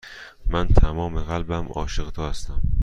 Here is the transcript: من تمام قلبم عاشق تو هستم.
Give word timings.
من 0.45 0.67
تمام 0.67 1.19
قلبم 1.19 1.67
عاشق 1.75 2.11
تو 2.11 2.21
هستم. 2.21 2.61